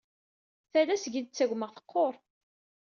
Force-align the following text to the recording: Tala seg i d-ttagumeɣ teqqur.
Tala 0.71 0.95
seg 0.97 1.13
i 1.15 1.21
d-ttagumeɣ 1.21 1.71
teqqur. 1.77 2.15